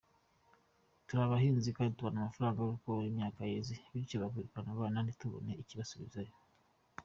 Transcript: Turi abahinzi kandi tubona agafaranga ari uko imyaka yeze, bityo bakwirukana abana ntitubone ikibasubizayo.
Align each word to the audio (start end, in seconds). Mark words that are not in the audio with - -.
Turi 1.05 1.21
abahinzi 1.23 1.69
kandi 1.75 1.95
tubona 1.97 2.17
agafaranga 2.19 2.57
ari 2.59 2.71
uko 2.77 2.91
imyaka 3.09 3.41
yeze, 3.51 3.73
bityo 3.91 4.15
bakwirukana 4.23 4.69
abana 4.71 4.97
ntitubone 5.01 5.51
ikibasubizayo. 5.61 6.33